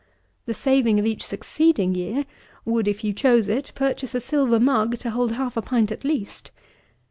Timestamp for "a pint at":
5.55-6.03